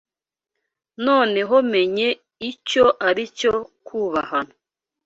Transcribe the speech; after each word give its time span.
Noneho 1.05 1.55
menye 1.71 2.09
icyo 2.51 2.85
aricyo 3.07 3.53
kubahana 3.85 4.53